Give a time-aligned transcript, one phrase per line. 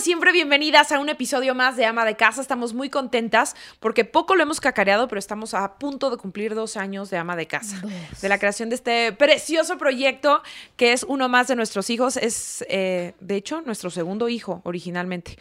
[0.00, 2.40] como siempre, bienvenidas a un episodio más de Ama de Casa.
[2.40, 6.78] Estamos muy contentas porque poco lo hemos cacareado, pero estamos a punto de cumplir dos
[6.78, 7.82] años de Ama de Casa.
[8.22, 10.42] De la creación de este precioso proyecto
[10.78, 12.16] que es uno más de nuestros hijos.
[12.16, 15.36] Es, eh, de hecho, nuestro segundo hijo originalmente.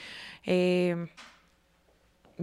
[0.45, 1.07] Eh,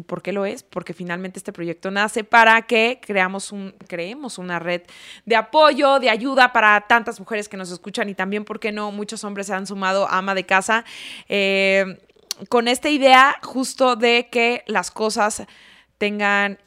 [0.07, 0.63] ¿Por qué lo es?
[0.63, 4.83] Porque finalmente este proyecto nace para que creamos un, creemos una red
[5.25, 8.93] de apoyo, de ayuda para tantas mujeres que nos escuchan y también, ¿por qué no?
[8.93, 10.85] Muchos hombres se han sumado a ama de casa
[11.29, 11.99] eh,
[12.49, 15.45] con esta idea justo de que las cosas
[15.99, 16.59] tengan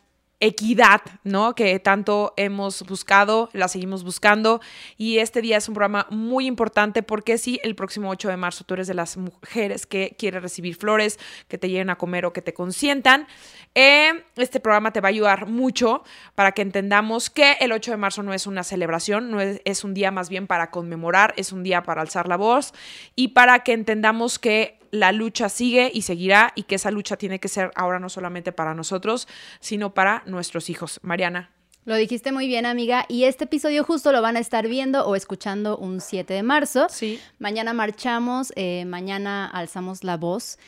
[0.41, 1.53] equidad, ¿no?
[1.53, 4.61] Que tanto hemos buscado, la seguimos buscando.
[4.97, 8.63] Y este día es un programa muy importante porque si el próximo 8 de marzo
[8.63, 12.31] tú eres de las mujeres que quiere recibir flores, que te lleven a comer o
[12.31, 13.27] que te consientan,
[13.75, 16.03] eh, este programa te va a ayudar mucho
[16.35, 19.83] para que entendamos que el 8 de marzo no es una celebración, no es, es
[19.83, 22.73] un día más bien para conmemorar, es un día para alzar la voz
[23.15, 27.39] y para que entendamos que la lucha sigue y seguirá y que esa lucha tiene
[27.39, 29.27] que ser ahora no solamente para nosotros,
[29.59, 30.99] sino para nuestros hijos.
[31.03, 31.51] Mariana.
[31.85, 33.05] Lo dijiste muy bien, amiga.
[33.07, 36.87] Y este episodio justo lo van a estar viendo o escuchando un 7 de marzo.
[36.89, 37.19] Sí.
[37.39, 40.59] Mañana marchamos, eh, mañana alzamos la voz.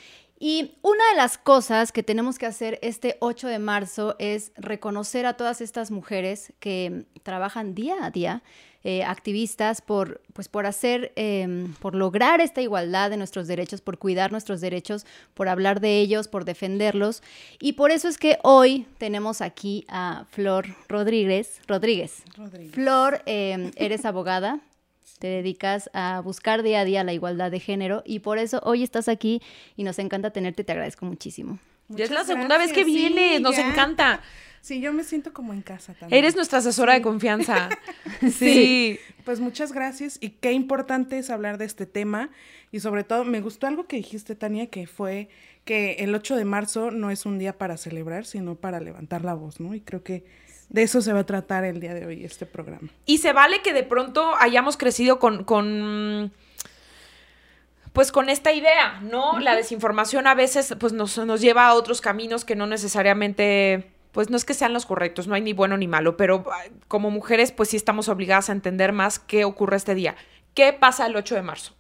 [0.44, 5.28] Y una de las cosas que tenemos que hacer este 8 de marzo es reconocer
[5.28, 8.42] a todas estas mujeres que trabajan día a día
[8.84, 14.00] eh, activistas por, pues por hacer, em, por lograr esta igualdad de nuestros derechos, por
[14.00, 17.22] cuidar nuestros derechos, por hablar de ellos, por defenderlos.
[17.60, 21.62] Y por eso es que hoy tenemos aquí a Flor Rodríguez.
[21.68, 22.24] Rodríguez.
[22.72, 24.60] Flor, em, eres abogada.
[25.22, 28.82] Te dedicas a buscar día a día la igualdad de género y por eso hoy
[28.82, 29.40] estás aquí
[29.76, 30.64] y nos encanta tenerte.
[30.64, 31.60] Te agradezco muchísimo.
[31.90, 34.22] ya es la segunda vez que vienes, nos encanta.
[34.62, 36.18] Sí, yo me siento como en casa también.
[36.18, 37.70] Eres nuestra asesora de confianza.
[38.36, 38.98] sí.
[39.24, 42.32] Pues muchas gracias y qué importante es hablar de este tema
[42.72, 45.30] y sobre todo me gustó algo que dijiste, Tania, que fue
[45.66, 49.36] que el 8 de marzo no es un día para celebrar, sino para levantar la
[49.36, 49.76] voz, ¿no?
[49.76, 50.26] Y creo que
[50.72, 52.88] de eso se va a tratar el día de hoy este programa.
[53.06, 56.32] Y se vale que de pronto hayamos crecido con, con
[57.92, 59.38] pues con esta idea, ¿no?
[59.40, 64.30] La desinformación a veces pues nos, nos lleva a otros caminos que no necesariamente pues
[64.30, 66.46] no es que sean los correctos, no hay ni bueno ni malo, pero
[66.88, 70.16] como mujeres pues sí estamos obligadas a entender más qué ocurre este día.
[70.54, 71.76] ¿Qué pasa el 8 de marzo?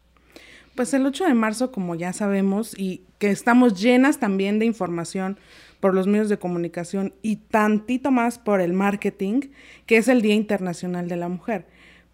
[0.75, 5.37] Pues el 8 de marzo, como ya sabemos, y que estamos llenas también de información
[5.81, 9.49] por los medios de comunicación y tantito más por el marketing,
[9.85, 11.65] que es el Día Internacional de la Mujer.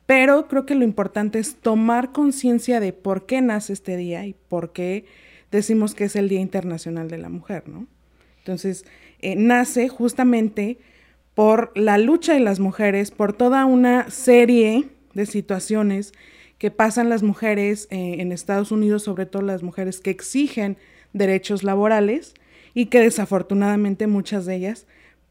[0.07, 4.33] Pero creo que lo importante es tomar conciencia de por qué nace este día y
[4.33, 5.05] por qué
[5.51, 7.87] decimos que es el Día Internacional de la Mujer, ¿no?
[8.39, 8.85] Entonces,
[9.19, 10.79] eh, nace justamente
[11.35, 16.13] por la lucha de las mujeres, por toda una serie de situaciones
[16.57, 20.77] que pasan las mujeres eh, en Estados Unidos, sobre todo las mujeres que exigen
[21.11, 22.33] derechos laborales
[22.73, 24.87] y que desafortunadamente muchas de ellas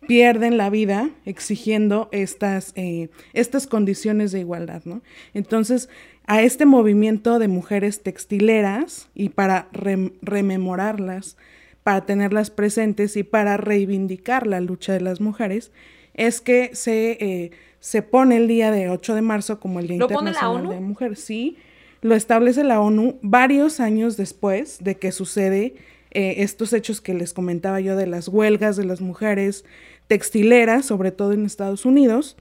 [0.06, 5.02] pierden la vida exigiendo estas, eh, estas condiciones de igualdad, ¿no?
[5.34, 5.88] Entonces,
[6.26, 11.36] a este movimiento de mujeres textileras y para rememorarlas,
[11.82, 15.72] para tenerlas presentes y para reivindicar la lucha de las mujeres,
[16.14, 19.98] es que se, eh, se pone el día de 8 de marzo como el Día
[19.98, 21.16] Internacional de la Mujer.
[21.16, 21.58] Sí,
[22.00, 25.74] lo establece la ONU varios años después de que sucede
[26.16, 29.66] eh, estos hechos que les comentaba yo de las huelgas de las mujeres
[30.06, 32.38] textileras, sobre todo en Estados Unidos.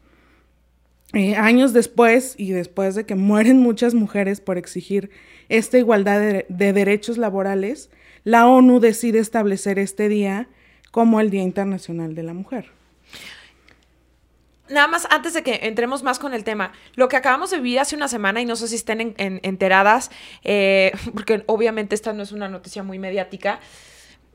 [1.11, 5.09] Eh, años después y después de que mueren muchas mujeres por exigir
[5.49, 7.89] esta igualdad de derechos laborales,
[8.23, 10.47] la ONU decide establecer este día
[10.91, 12.71] como el Día Internacional de la Mujer.
[14.67, 17.79] Nada más, antes de que entremos más con el tema, lo que acabamos de vivir
[17.79, 20.09] hace una semana, y no sé si estén enteradas,
[20.43, 23.59] eh, porque obviamente esta no es una noticia muy mediática,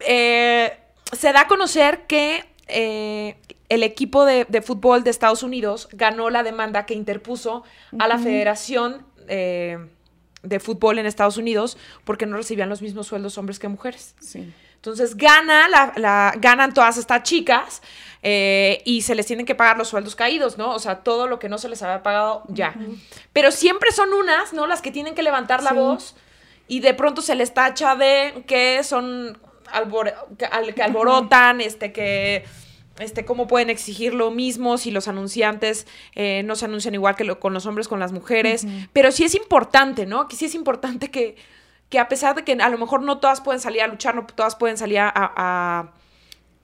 [0.01, 0.79] eh,
[1.13, 3.37] se da a conocer que eh,
[3.69, 7.65] el equipo de, fútbol de Estados Unidos ganó la demanda que interpuso
[7.99, 13.59] a la Federación de fútbol en Estados Unidos porque no recibían los mismos sueldos hombres
[13.59, 14.15] que mujeres.
[14.21, 14.53] Sí.
[14.81, 17.83] Entonces gana la, ganan todas estas chicas
[18.23, 20.75] eh, y se les tienen que pagar los sueldos caídos, ¿no?
[20.75, 22.75] O sea, todo lo que no se les había pagado ya.
[23.35, 24.67] Pero siempre son unas, ¿no?
[24.67, 26.17] Las que tienen que levantar la voz
[26.67, 29.39] y de pronto se les tacha de que son
[30.39, 32.47] que alborotan, este, que
[33.01, 37.35] este, cómo pueden exigir lo mismo si los anunciantes eh, no se anuncian igual que
[37.37, 38.67] con los hombres, con las mujeres.
[38.95, 40.27] Pero sí es importante, ¿no?
[40.27, 41.37] Que sí es importante que,
[41.91, 44.25] que, a pesar de que a lo mejor no todas pueden salir a luchar, no
[44.25, 45.93] todas pueden salir a,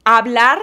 [0.04, 0.60] hablar,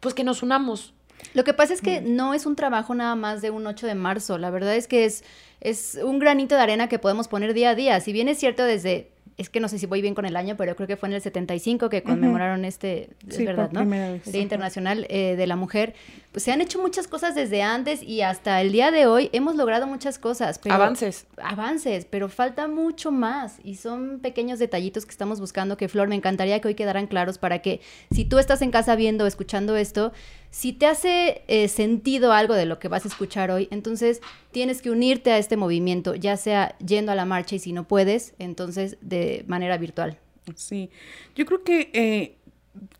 [0.00, 0.94] pues que nos unamos.
[1.34, 3.94] Lo que pasa es que no es un trabajo nada más de un 8 de
[3.94, 4.38] marzo.
[4.38, 5.24] La verdad es que es,
[5.60, 8.00] es un granito de arena que podemos poner día a día.
[8.00, 10.56] Si bien es cierto desde es que no sé si voy bien con el año,
[10.56, 13.80] pero creo que fue en el 75 que conmemoraron este, es verdad, ¿no?
[13.82, 15.94] El Día Internacional eh, de la Mujer.
[16.32, 19.54] Pues se han hecho muchas cosas desde antes y hasta el día de hoy hemos
[19.56, 20.58] logrado muchas cosas.
[20.68, 21.26] avances.
[21.36, 26.14] Avances, pero falta mucho más y son pequeños detallitos que estamos buscando que, Flor, me
[26.14, 27.80] encantaría que hoy quedaran claros para que
[28.10, 30.12] si tú estás en casa viendo, escuchando esto,
[30.56, 34.22] si te hace eh, sentido algo de lo que vas a escuchar hoy, entonces
[34.52, 37.86] tienes que unirte a este movimiento, ya sea yendo a la marcha y si no
[37.86, 40.18] puedes, entonces de manera virtual.
[40.54, 40.88] Sí,
[41.34, 42.36] yo creo que eh,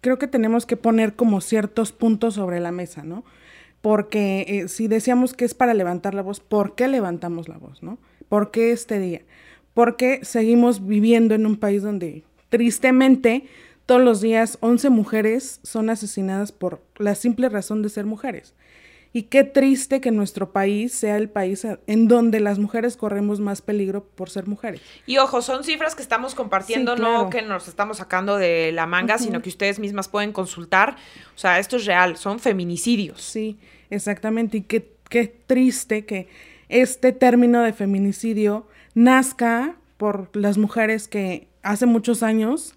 [0.02, 3.24] creo que tenemos que poner como ciertos puntos sobre la mesa, ¿no?
[3.80, 7.82] Porque eh, si decíamos que es para levantar la voz, ¿por qué levantamos la voz,
[7.82, 7.96] no?
[8.28, 9.22] ¿Por qué este día?
[9.72, 13.44] Porque seguimos viviendo en un país donde tristemente
[13.86, 18.54] todos los días 11 mujeres son asesinadas por la simple razón de ser mujeres.
[19.12, 23.62] Y qué triste que nuestro país sea el país en donde las mujeres corremos más
[23.62, 24.82] peligro por ser mujeres.
[25.06, 29.16] Y ojo, son cifras que estamos compartiendo, no que nos estamos sacando de la manga,
[29.16, 30.96] sino que ustedes mismas pueden consultar.
[31.34, 33.22] O sea, esto es real, son feminicidios.
[33.22, 33.58] Sí,
[33.88, 34.58] exactamente.
[34.58, 36.28] Y qué, qué triste que
[36.68, 42.74] este término de feminicidio nazca por las mujeres que hace muchos años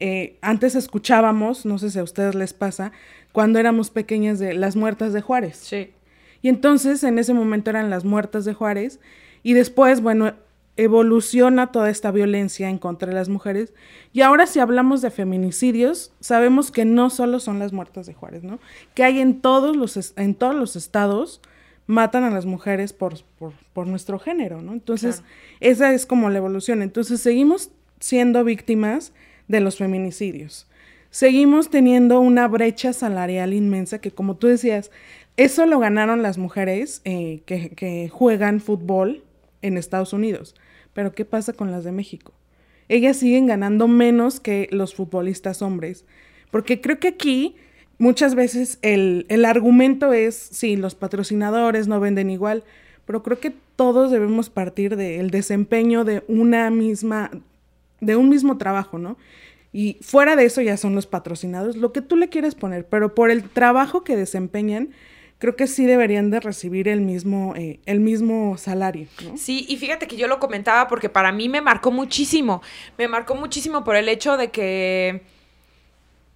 [0.00, 2.92] eh, antes escuchábamos, no sé si a ustedes les pasa,
[3.32, 5.56] cuando éramos pequeñas de las muertas de Juárez.
[5.56, 5.92] Sí.
[6.40, 9.00] Y entonces en ese momento eran las muertas de Juárez
[9.42, 10.34] y después, bueno,
[10.76, 13.74] evoluciona toda esta violencia en contra de las mujeres.
[14.12, 18.44] Y ahora si hablamos de feminicidios, sabemos que no solo son las muertas de Juárez,
[18.44, 18.60] ¿no?
[18.94, 21.40] Que hay en todos los, en todos los estados
[21.88, 23.14] matan a las mujeres por,
[23.72, 24.74] por, nuestro género, ¿no?
[24.74, 25.22] Entonces,
[25.58, 26.82] esa es como la evolución.
[26.82, 29.12] Entonces, seguimos siendo víctimas
[29.48, 30.66] de los feminicidios.
[31.10, 34.90] Seguimos teniendo una brecha salarial inmensa que, como tú decías,
[35.36, 39.24] eso lo ganaron las mujeres eh, que, juegan fútbol
[39.62, 40.54] en Estados Unidos.
[40.92, 42.32] Pero ¿qué pasa con las de México?
[42.88, 46.04] Ellas siguen ganando menos que los futbolistas hombres.
[46.50, 47.56] Porque creo que aquí
[47.98, 52.64] muchas veces el, el, argumento es, sí, los patrocinadores no venden igual,
[53.06, 57.30] pero creo que todos debemos partir del desempeño de una misma,
[58.00, 59.16] de un mismo trabajo, ¿no?
[59.72, 63.14] Y fuera de eso ya son los patrocinados, lo que tú le quieres poner, pero
[63.14, 64.90] por el trabajo que desempeñan,
[65.38, 69.06] creo que sí deberían de recibir el mismo, eh, el mismo salario.
[69.24, 69.36] ¿no?
[69.36, 72.62] Sí, y fíjate que yo lo comentaba porque para mí me marcó muchísimo,
[72.96, 75.22] me marcó muchísimo por el hecho de que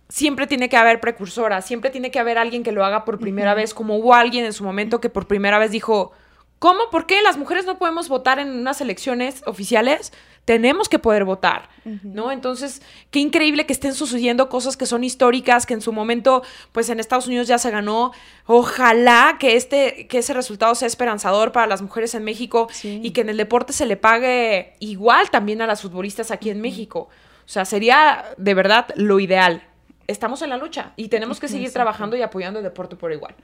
[0.08, 3.54] siempre tiene que haber precursora, siempre tiene que haber alguien que lo haga por primera
[3.54, 6.12] vez, como hubo alguien en su momento que por primera vez dijo,
[6.58, 6.90] ¿cómo?
[6.90, 10.12] ¿Por qué las mujeres no podemos votar en unas elecciones oficiales?
[10.44, 11.68] Tenemos que poder votar,
[12.02, 12.32] ¿no?
[12.32, 16.42] Entonces, qué increíble que estén sucediendo cosas que son históricas, que en su momento,
[16.72, 18.12] pues en Estados Unidos ya se ganó.
[18.46, 23.20] Ojalá que este, que ese resultado sea esperanzador para las mujeres en México y que
[23.20, 27.08] en el deporte se le pague igual también a las futbolistas aquí en México.
[27.44, 29.62] O sea, sería de verdad lo ideal.
[30.08, 33.36] Estamos en la lucha y tenemos que seguir trabajando y apoyando el deporte por igual.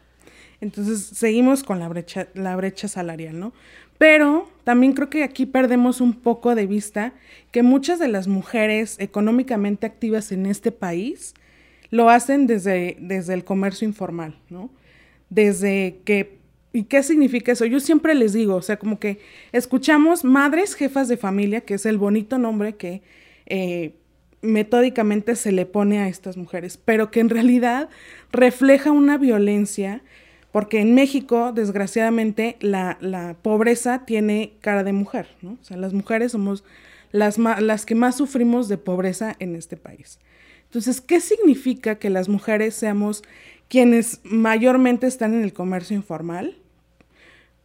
[0.61, 3.53] Entonces, seguimos con la brecha, la brecha salarial, ¿no?
[3.99, 7.13] Pero también creo que aquí perdemos un poco de vista
[7.51, 11.35] que muchas de las mujeres económicamente activas en este país
[11.91, 14.71] lo hacen desde, desde el comercio informal, ¿no?
[15.31, 16.39] Desde que...
[16.73, 17.65] ¿Y qué significa eso?
[17.65, 19.21] Yo siempre les digo, o sea, como que
[19.53, 23.03] escuchamos madres jefas de familia, que es el bonito nombre que
[23.47, 23.95] eh,
[24.43, 27.89] metódicamente se le pone a estas mujeres, pero que en realidad
[28.31, 30.03] refleja una violencia
[30.53, 35.59] porque en México, desgraciadamente, la, pobreza tiene cara de mujer, ¿no?
[35.61, 36.65] O sea, las mujeres somos
[37.13, 40.19] las, las que más sufrimos de pobreza en este país.
[40.65, 43.23] Entonces, ¿qué significa que las mujeres seamos
[43.69, 46.57] quienes mayormente están en el comercio informal?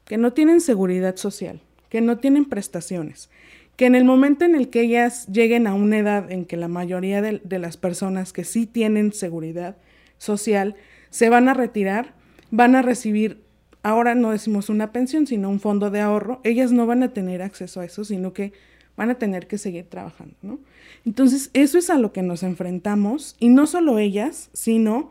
[0.05, 3.29] Que no tienen seguridad social, que no tienen prestaciones,
[3.77, 6.67] que en el momento en el que ellas lleguen a una edad en que la
[6.67, 9.77] mayoría de, de las personas que sí tienen seguridad
[10.17, 10.75] social
[11.09, 12.13] se van a retirar,
[12.55, 13.41] van a recibir,
[13.81, 17.41] ahora no decimos una pensión, sino un fondo de ahorro, ellas no van a tener
[17.41, 18.53] acceso a eso, sino que
[18.95, 20.59] van a tener que seguir trabajando, ¿no?
[21.03, 25.09] Entonces, eso es a lo que nos enfrentamos, y no solo ellas, sino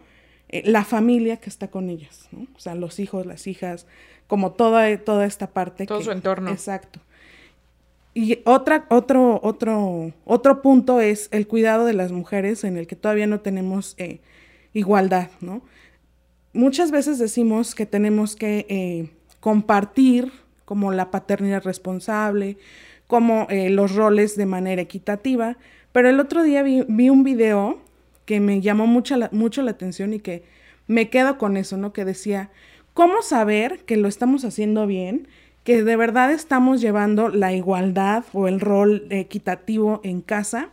[0.50, 2.46] eh, la familia que está con ellas, ¿no?
[2.54, 3.88] O sea, los hijos, las hijas,
[4.28, 5.86] como toda, toda esta parte.
[5.86, 6.52] Todo su entorno.
[6.52, 7.00] Exacto.
[8.14, 12.94] Y otra, otro, otro, otro punto es el cuidado de las mujeres en el que
[12.94, 14.20] todavía no tenemos eh,
[14.74, 15.62] igualdad, ¿no?
[16.52, 20.32] Muchas veces decimos que tenemos que eh, compartir
[20.64, 22.56] como la paternidad responsable,
[23.06, 25.58] como eh, los roles de manera equitativa,
[25.92, 26.80] pero el otro día vi,
[27.10, 27.80] un video
[28.24, 30.44] que me llamó mucho la, atención y que
[30.86, 31.92] me quedo con eso, ¿no?
[31.92, 32.50] Que decía,
[32.94, 35.28] ¿cómo saber que lo estamos haciendo bien?
[35.64, 40.70] que de verdad estamos llevando la igualdad o el rol equitativo en casa.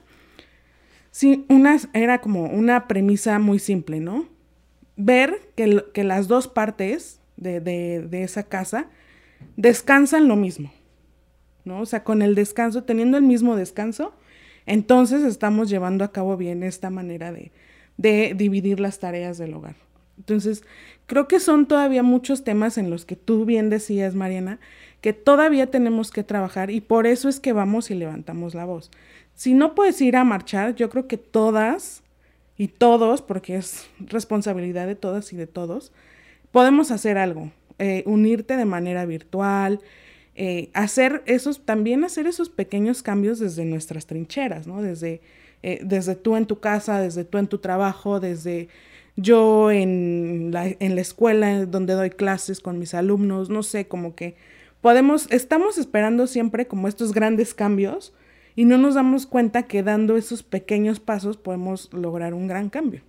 [1.12, 4.26] Sí, una, era como una premisa muy simple, ¿no?
[5.02, 8.90] Ver que, las dos partes de esa casa
[9.56, 10.72] descansan lo mismo,
[11.66, 11.82] ¿no?
[11.82, 14.14] O sea, con el descanso, teniendo el mismo descanso,
[14.66, 17.52] entonces estamos llevando a cabo bien esta manera de,
[17.98, 19.76] de dividir las tareas del hogar.
[20.18, 20.64] Entonces,
[21.06, 24.60] creo que son todavía muchos temas en los que tú bien decías, Mariana,
[25.02, 28.92] que todavía tenemos que trabajar y por eso es que vamos y levantamos la voz.
[29.34, 32.04] Si no puedes ir a marchar, yo creo que todas
[32.60, 35.94] y todos, porque es responsabilidad de todas y de todos,
[36.52, 37.52] podemos hacer algo.
[37.80, 39.80] Eh, unirte de manera virtual,
[40.36, 44.82] eh, hacer esos, también hacer esos pequeños cambios desde nuestras trincheras, ¿no?
[44.82, 45.22] Desde,
[45.64, 48.68] eh, desde tú en tu casa, desde tú en tu trabajo, desde
[49.16, 54.16] yo en la, en la escuela donde doy clases con mis alumnos, no sé, como
[54.16, 54.36] que
[54.82, 58.12] podemos, estamos esperando siempre como estos grandes cambios
[58.60, 63.04] y no nos damos cuenta que dando esos pequeños pasos podemos lograr un gran cambio.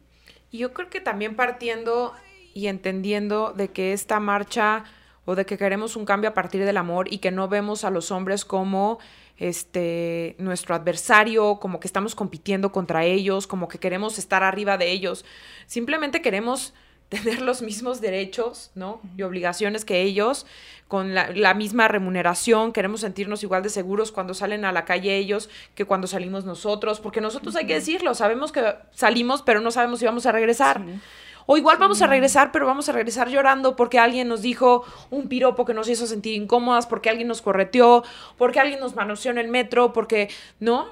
[0.52, 2.12] Yo creo que también partiendo
[2.54, 4.84] y entendiendo de que esta marcha
[5.24, 7.90] o de que queremos un cambio a partir del amor y que no vemos a
[7.90, 9.00] los hombres como
[9.38, 14.92] este nuestro adversario, como que estamos compitiendo contra ellos, como que queremos estar arriba de
[14.92, 15.24] ellos.
[15.66, 16.74] Simplemente queremos
[17.10, 19.00] tener los mismos derechos, ¿no?
[19.16, 20.46] Y obligaciones que ellos,
[20.88, 25.16] con la, la, misma remuneración, queremos sentirnos igual de seguros cuando salen a la calle
[25.16, 29.70] ellos que cuando salimos nosotros, porque nosotros hay que decirlo, sabemos que salimos, pero no
[29.70, 30.80] sabemos si vamos a regresar.
[30.82, 31.00] Sí.
[31.46, 35.28] O igual vamos a regresar, pero vamos a regresar llorando porque alguien nos dijo un
[35.28, 38.04] piropo que nos hizo sentir incómodas, porque alguien nos correteó,
[38.38, 40.28] porque alguien nos manoseó en el metro, porque,
[40.60, 40.86] ¿no?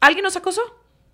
[0.00, 0.60] ¿Alguien nos acosó?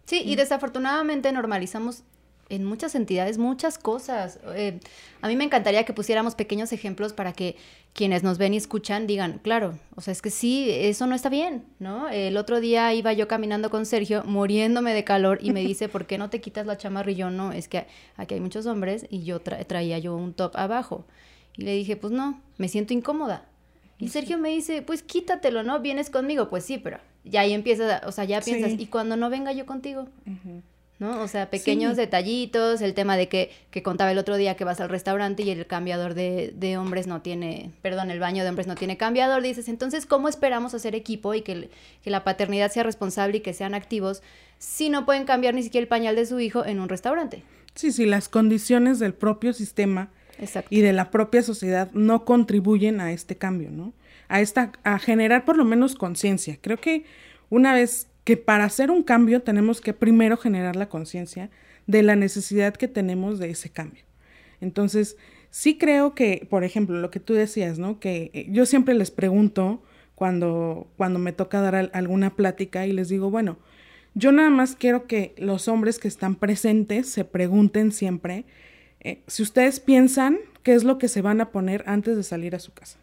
[0.07, 2.03] Sí, y desafortunadamente normalizamos
[2.53, 4.39] en muchas entidades muchas cosas.
[4.55, 4.79] Eh,
[5.23, 7.57] a mí me encantaría que pusiéramos pequeños ejemplos para que
[7.95, 11.31] quienes nos ven y escuchan digan, claro, o sea, es que sí, eso no está
[11.31, 12.11] bien, ¿no?
[12.11, 16.07] El otro día iba yo caminando con Sergio, muriéndome de calor, y me dice, ¿por
[16.07, 17.11] qué no te quitas la chamarra?
[17.11, 20.35] Y yo, no, es que aquí hay muchos hombres y yo tra traía yo un
[20.35, 21.07] top abajo.
[21.57, 23.47] Y le dije, pues no, me siento incómoda.
[23.99, 25.81] Y Sergio me dice, pues quítatelo, ¿no?
[25.81, 26.49] Vienes conmigo.
[26.49, 28.77] Pues sí, pero ya ahí empiezas, o sea, ya piensas, sí.
[28.81, 30.09] ¿y cuando no venga yo contigo?
[30.27, 30.63] Uh -huh.
[31.03, 31.21] ¿No?
[31.21, 31.97] O sea, pequeños sí.
[31.97, 35.51] detallitos, el tema de que, que, contaba el otro día que vas al restaurante y
[35.51, 39.43] el cambiador de, de, hombres no tiene, perdón, el baño de hombres no tiene cambiador,
[39.43, 41.69] dices, entonces, ¿cómo esperamos hacer equipo y que,
[42.03, 44.23] que la paternidad sea responsable y que sean activos
[44.59, 47.43] si no pueden cambiar ni siquiera el pañal de su hijo en un restaurante?
[47.75, 50.69] Sí, sí, las condiciones del propio sistema Exacto.
[50.71, 53.93] y de la propia sociedad no contribuyen a este cambio, ¿no?
[54.29, 56.59] A, esta, a generar por lo menos conciencia.
[56.61, 57.05] Creo que
[57.51, 61.51] una vez que para hacer un cambio tenemos que primero generar la conciencia
[61.87, 64.05] de la necesidad que tenemos de ese cambio.
[64.61, 65.17] Entonces,
[65.51, 67.99] sí creo que, por ejemplo, lo que tú decías, ¿no?
[67.99, 69.83] Que eh, yo siempre les pregunto
[70.15, 73.59] cuando, cuando me toca dar al, alguna plática y les digo, bueno,
[74.15, 78.45] yo nada más quiero que los hombres que están presentes se pregunten siempre
[79.01, 82.55] eh, si ustedes piensan qué es lo que se van a poner antes de salir
[82.55, 82.99] a su casa.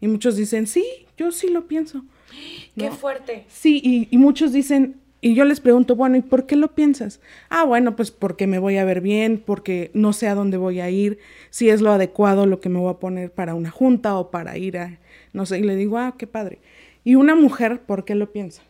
[0.00, 0.84] Y muchos dicen, sí,
[1.16, 2.04] yo sí lo pienso.
[2.76, 3.44] Qué fuerte.
[3.48, 7.20] Sí, y, y, muchos dicen, y yo les pregunto, bueno, ¿y por qué lo piensas?
[7.48, 10.80] Ah, bueno, pues porque me voy a ver bien, porque no sé a dónde voy
[10.80, 11.18] a ir,
[11.50, 14.56] si es lo adecuado lo que me voy a poner para una junta o para
[14.56, 14.98] ir a,
[15.32, 16.58] no sé, y le digo, ah, qué padre.
[17.04, 18.62] Y una mujer, ¿por qué lo piensa?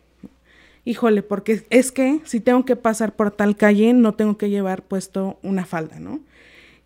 [0.85, 4.83] Híjole, porque es que si tengo que pasar por tal calle, no tengo que llevar
[4.83, 6.21] puesto una falda, ¿no?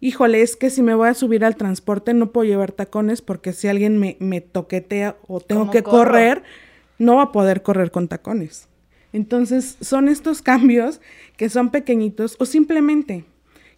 [0.04, 3.54] Híjole, es que si me voy a subir al transporte no puedo llevar tacones porque
[3.54, 5.96] si alguien me, me toquetea o tengo que corro?
[5.96, 6.42] correr,
[6.98, 8.68] no va a poder correr con tacones.
[9.14, 11.00] Entonces, son estos cambios
[11.38, 13.24] que son pequeñitos o simplemente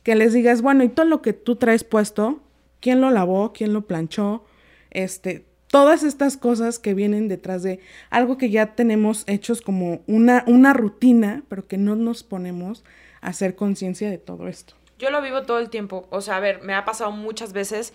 [0.02, 2.40] que les digas, bueno, y todo lo que tú traes puesto,
[2.80, 3.52] ¿quién lo lavó?
[3.52, 4.45] ¿Quién lo planchó?
[4.90, 7.78] Este, todas estas cosas que vienen detrás de
[8.11, 12.83] algo que ya tenemos hechos como una, una rutina, pero que no nos ponemos
[13.21, 14.75] a hacer conciencia de todo esto.
[14.98, 16.06] Yo lo vivo todo el tiempo.
[16.10, 17.92] O sea, a ver, me ha pasado muchas veces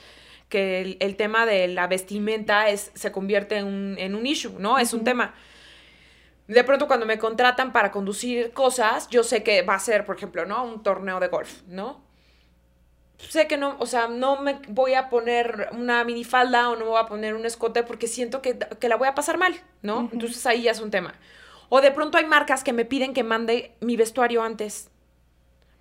[0.50, 4.54] que el, el tema de la vestimenta es, se convierte en un, en un issue,
[4.60, 4.74] ¿no?
[4.74, 4.82] Uh -huh.
[4.82, 5.34] Es un tema.
[6.48, 10.18] De pronto cuando me contratan para conducir cosas, yo sé que va a ser, por
[10.18, 10.64] ejemplo, ¿no?
[10.66, 12.02] Un torneo de golf, ¿no?
[13.18, 16.92] Sé que no, o sea, no me voy a poner una minifalda o no me
[16.92, 19.98] voy a poner un escote porque siento que, que la voy a pasar mal, ¿no?
[20.00, 20.10] Uh -huh.
[20.14, 21.14] Entonces ahí ya es un tema.
[21.70, 24.91] O de pronto hay marcas que me piden que mande mi vestuario antes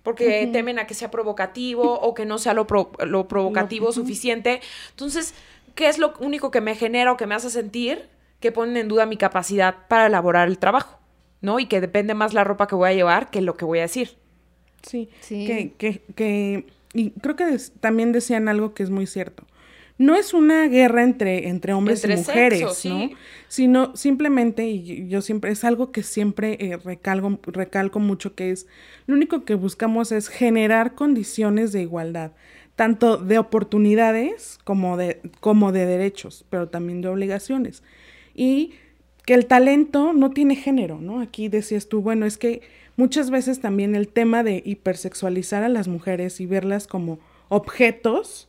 [0.03, 0.51] porque uh -huh.
[0.51, 4.61] temen a que sea provocativo o que no sea lo, pro, lo provocativo suficiente.
[4.89, 5.33] Entonces,
[5.75, 8.87] ¿qué es lo único que me genera o que me hace sentir que ponen en
[8.87, 10.99] duda mi capacidad para elaborar el trabajo?
[11.41, 11.59] ¿No?
[11.59, 13.83] Y que depende más la ropa que voy a llevar que lo que voy a
[13.83, 14.17] decir.
[14.83, 15.45] Sí, sí.
[15.45, 19.43] Que, que, que, y creo que des, también decían algo que es muy cierto.
[20.01, 23.11] No es una guerra entre, entre hombres y mujeres, ¿no?
[23.47, 28.65] Sino simplemente, y yo siempre, es algo que siempre eh, recalco, recalco mucho, que es,
[29.05, 32.31] lo único que buscamos es generar condiciones de igualdad,
[32.75, 37.83] tanto de oportunidades como de, como de derechos, pero también de obligaciones.
[38.33, 38.73] Y
[39.25, 41.19] que el talento no tiene género, ¿no?
[41.19, 42.61] Aquí decías tú, bueno, es que
[42.95, 48.47] muchas veces también el tema de hipersexualizar a las mujeres y verlas como objetos,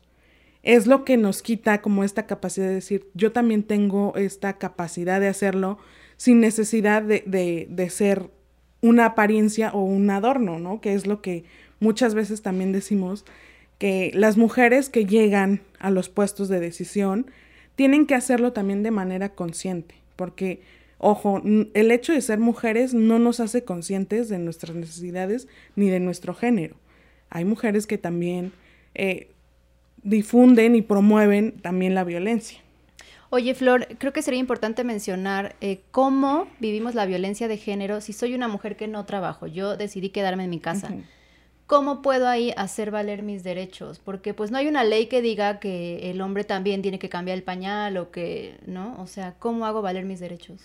[0.62, 5.20] es lo que nos quita como esta capacidad de decir, yo también tengo esta capacidad
[5.20, 5.78] de hacerlo
[6.16, 7.24] sin necesidad de,
[7.68, 8.30] de, ser
[8.80, 10.80] una apariencia o un adorno, ¿no?
[10.80, 11.44] Que es lo que
[11.80, 13.24] muchas veces también decimos,
[13.78, 17.26] que las mujeres que llegan a los puestos de decisión
[17.74, 20.60] tienen que hacerlo también de manera consciente, porque,
[20.98, 25.98] ojo, el hecho de ser mujeres no nos hace conscientes de nuestras necesidades ni de
[25.98, 26.76] nuestro género.
[27.30, 28.52] Hay mujeres que también
[28.94, 29.31] eh,
[30.02, 32.58] difunden y promueven también la violencia.
[33.30, 38.12] Oye, Flor, creo que sería importante mencionar eh, cómo vivimos la violencia de género si
[38.12, 39.46] soy una mujer que no trabajo.
[39.46, 40.90] Yo decidí quedarme en mi casa.
[41.66, 43.98] ¿Cómo puedo ahí hacer valer mis derechos?
[43.98, 47.38] Porque pues no hay una ley que diga que el hombre también tiene que cambiar
[47.38, 49.00] el pañal o que, ¿no?
[49.00, 50.60] O sea, ¿cómo hago valer mis derechos?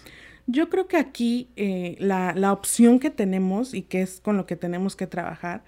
[0.48, 4.46] Yo creo que aquí eh, la, la opción que tenemos y que es con lo
[4.46, 5.63] que tenemos que trabajar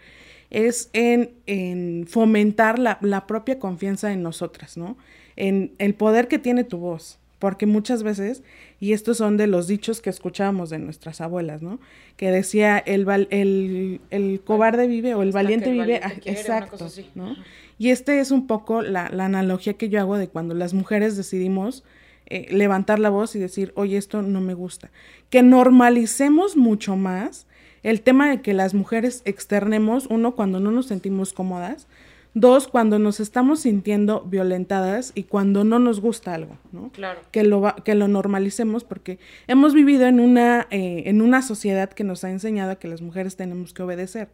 [0.49, 4.97] es en, fomentar la, propia confianza en nosotras, ¿no?
[5.35, 8.43] En el poder que tiene tu voz, porque muchas veces,
[8.79, 11.79] y estos son de los dichos que escuchábamos de nuestras abuelas, ¿no?
[12.17, 17.35] Que decía, el, el, el cobarde vive o el valiente vive, ah, exacto, ¿no?
[17.79, 21.85] Y este es un poco la, analogía que yo hago de cuando las mujeres decidimos
[22.25, 24.91] eh, levantar la voz y decir, oye, esto no me gusta.
[25.29, 27.47] Que normalicemos mucho más
[27.83, 31.87] el tema de que las mujeres externemos, uno, cuando no nos sentimos cómodas,
[32.33, 36.91] dos, cuando nos estamos sintiendo violentadas y cuando no nos gusta algo, ¿no?
[36.91, 37.21] Claro.
[37.31, 42.03] Que lo, que lo normalicemos porque hemos vivido en una, eh, en una sociedad que
[42.03, 44.29] nos ha enseñado que las mujeres tenemos que obedecer.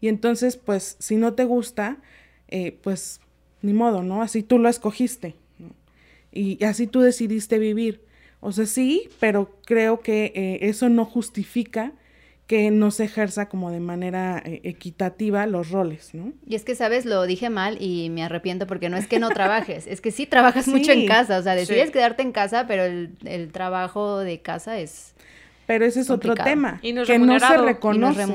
[0.00, 1.98] Y entonces, pues, si no te gusta,
[2.48, 3.20] eh, pues,
[3.62, 4.22] ni modo, ¿no?
[4.22, 5.36] Así tú lo escogiste,
[6.32, 8.02] Y así tú decidiste vivir.
[8.38, 11.92] O sea, sí, pero creo que eh, eso no justifica
[12.50, 16.32] que no se ejerza como de manera eh, equitativa los roles, ¿no?
[16.44, 17.06] Y es que, ¿sabes?
[17.06, 20.26] Lo dije mal y me arrepiento porque no es que no trabajes, es que sí
[20.26, 24.80] trabajas mucho en casa, o sea, decides quedarte en casa, pero el, trabajo de casa
[24.80, 25.14] es...
[25.68, 28.26] Pero ese es otro tema, y no que no se reconoce,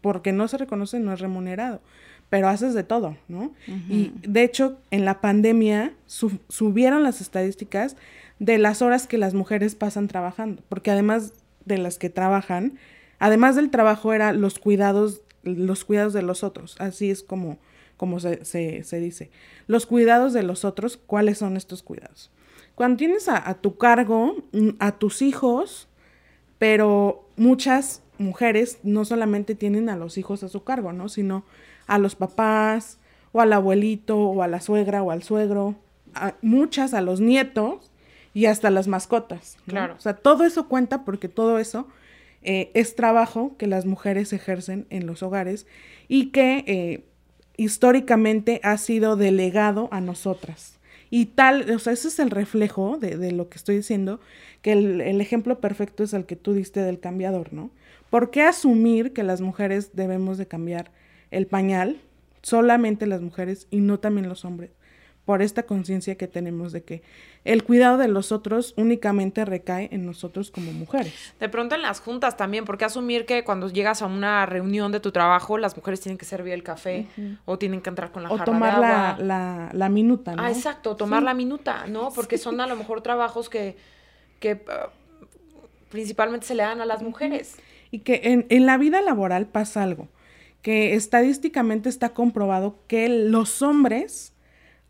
[0.00, 1.82] porque no se reconoce, no es remunerado,
[2.30, 3.52] pero haces de todo, ¿no?
[3.90, 7.96] Y de hecho, en la pandemia subieron las estadísticas
[8.38, 11.34] de las horas que las mujeres pasan trabajando, porque además
[11.66, 12.78] de las que trabajan,
[13.22, 17.56] Además del trabajo era los cuidados, los cuidados de los otros, así es como,
[17.96, 19.30] como se, se, dice.
[19.68, 22.32] Los cuidados de los otros, ¿cuáles son estos cuidados?
[22.74, 25.86] Cuando tienes a, tu cargo mm, a tus hijos,
[26.58, 31.08] pero muchas mujeres no solamente tienen a los hijos a su cargo, ¿no?
[31.08, 31.44] Sino
[31.86, 32.98] a los papás,
[33.30, 35.76] o al abuelito, o a la suegra, o al suegro,
[36.40, 37.92] muchas a los nietos
[38.34, 39.58] y hasta las mascotas.
[39.68, 39.94] Claro.
[39.96, 41.86] O sea, todo eso cuenta porque todo eso
[42.42, 45.66] eh, es trabajo que las mujeres ejercen en los hogares
[46.08, 47.04] y que eh,
[47.56, 50.78] históricamente ha sido delegado a nosotras.
[51.10, 54.18] Y tal, o sea, ese es el reflejo de, lo que estoy diciendo,
[54.62, 57.70] que el, ejemplo perfecto es el que tú diste del cambiador, ¿no?
[58.08, 60.90] ¿Por qué asumir que las mujeres debemos de cambiar
[61.30, 62.00] el pañal,
[62.40, 64.70] solamente las mujeres y no también los hombres?
[65.24, 67.02] Por esta conciencia que tenemos de que
[67.44, 71.34] el cuidado de los otros únicamente recae en nosotros como mujeres.
[71.38, 74.98] De pronto en las juntas también, porque asumir que cuando llegas a una reunión de
[74.98, 77.06] tu trabajo, las mujeres tienen que servir el café
[77.44, 78.78] o tienen que entrar con la o tomar
[79.20, 80.42] La, la, minuta, ¿no?
[80.42, 82.10] Ah, exacto, tomar la minuta, ¿no?
[82.12, 83.76] Porque son a lo mejor trabajos que,
[84.40, 84.90] que ah,
[85.88, 87.56] principalmente se le dan a las mujeres.
[87.92, 90.08] Y que en, en la vida laboral pasa algo,
[90.62, 94.31] que estadísticamente está comprobado que los hombres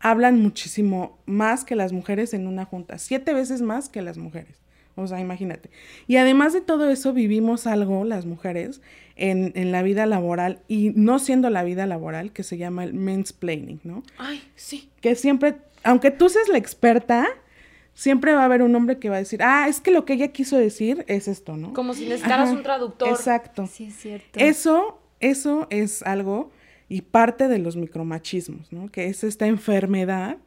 [0.03, 4.59] hablan muchísimo más que las mujeres en una junta, siete veces más que las mujeres.
[4.95, 5.71] O sea, imagínate.
[6.07, 8.81] Y además de todo eso, vivimos algo, las mujeres,
[9.15, 12.93] en, en, la vida laboral, y no siendo la vida laboral, que se llama el
[12.93, 14.03] mansplaining, ¿no?
[14.17, 14.89] Ay, sí.
[15.01, 17.25] Que siempre, aunque tú seas la experta,
[17.93, 20.13] siempre va a haber un hombre que va a decir, ah, es que lo que
[20.13, 21.73] ella quiso decir es esto, ¿no?
[21.73, 23.07] Como si necesitaras un traductor.
[23.07, 23.67] Exacto.
[23.71, 24.37] Sí, es cierto.
[24.37, 26.51] Eso, eso es algo
[26.93, 28.91] y parte de los micromachismos, ¿no?
[28.91, 30.37] Que es esta enfermedad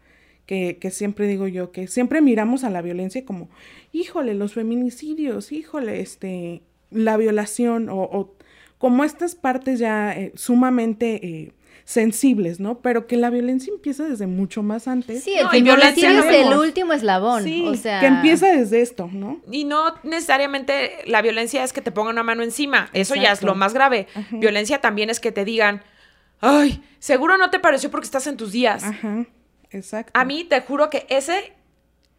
[0.47, 3.49] que, que, siempre digo yo, que siempre miramos a la violencia como,
[3.91, 8.33] híjole, los feminicidios, híjole, este, la violación o,
[8.79, 12.79] como estas partes ya eh, sumamente eh, sensibles, ¿no?
[12.79, 15.25] Pero que la violencia empieza desde mucho más antes.
[15.25, 17.43] Sí, el violencia es el último eslabón.
[17.43, 17.99] Sí, o sea...
[17.99, 19.41] que empieza desde esto, ¿no?
[19.51, 22.89] Y no necesariamente la violencia es que te pongan una mano encima.
[22.93, 24.07] Eso ya es lo más grave.
[24.31, 25.83] Violencia también es que te digan,
[26.41, 28.85] ay, seguro no te pareció porque estás en tus días.
[28.85, 29.27] Ajá,
[29.71, 30.13] exacto.
[30.15, 31.57] A mí te juro que ese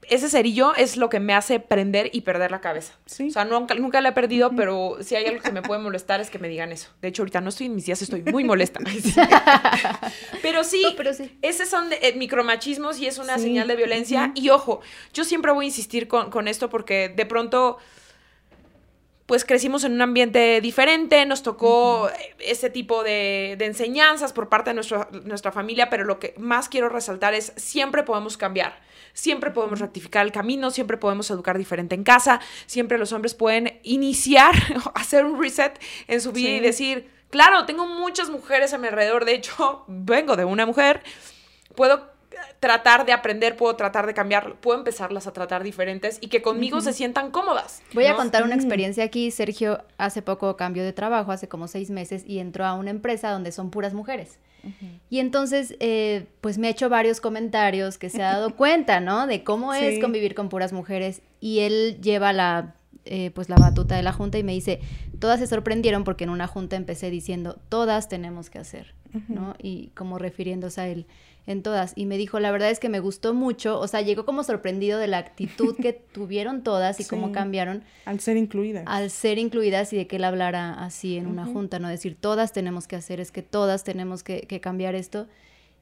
[0.10, 2.94] ese cerillo es lo que me hace prender y perder la cabeza.
[3.06, 6.22] O sea, nunca, nunca la he perdido, pero si hay algo que me puede molestar
[6.22, 6.90] es que me digan eso.
[7.02, 8.80] De hecho, ahorita no estoy en mis días, estoy muy molesta.
[10.42, 14.32] pero, sí, pero sí, esos son eh, micromachismos y es una señal de violencia.
[14.36, 14.82] Y ojo,
[15.14, 17.78] yo siempre voy a insistir con, con esto porque de pronto
[19.28, 22.10] pues crecimos en un ambiente diferente, nos tocó
[22.40, 24.82] ese tipo de, enseñanzas por parte de
[25.26, 28.80] nuestra familia, pero lo que más quiero resaltar es siempre podemos cambiar,
[29.14, 33.82] siempre podemos rectificar el camino, siempre podemos educar diferente en casa, siempre los hombres pueden
[33.84, 34.56] iniciar,
[34.96, 39.26] hacer un reset en su vida y decir, claro, tengo muchas mujeres a mi alrededor,
[39.26, 41.04] de hecho, vengo de una mujer,
[41.76, 42.17] puedo
[42.60, 46.82] tratar de aprender, puedo tratar de cambiar, puedo empezarlas a tratar diferentes y que conmigo
[46.82, 47.82] se sientan cómodas.
[47.94, 49.32] Voy a contar una experiencia aquí.
[49.32, 53.32] Sergio hace poco cambió de trabajo, hace como seis meses, y entró a una empresa
[53.32, 54.40] donde son puras mujeres.
[55.10, 59.28] Y entonces, eh, pues me ha hecho varios comentarios que se ha dado cuenta, ¿no?
[59.28, 61.22] De cómo es convivir con puras mujeres.
[61.40, 64.82] Y él lleva la, eh, pues la batuta de la junta y me dice,
[65.20, 68.94] todas se sorprendieron porque en una junta empecé diciendo, todas tenemos que hacer,
[69.28, 69.56] ¿no?
[69.62, 71.08] Y como refiriéndose a él
[71.48, 71.94] en todas.
[71.96, 75.00] Y me dijo, la verdad es que me gustó mucho, o sea, llegó como sorprendido
[75.00, 77.84] de la actitud que tuvieron todas y cómo cambiaron.
[78.06, 78.84] Al ser incluidas.
[78.86, 81.88] Al ser incluidas y de que él hablara así en una junta, ¿no?
[81.88, 85.28] Decir, todas tenemos que hacer, es que todas tenemos que, cambiar esto.